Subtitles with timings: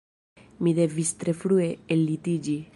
[0.67, 2.61] Mi devis tre frue ellitiĝi